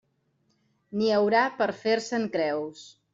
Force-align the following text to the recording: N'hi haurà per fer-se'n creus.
N'hi 1.01 1.11
haurà 1.17 1.43
per 1.59 1.67
fer-se'n 1.83 2.27
creus. 2.37 2.83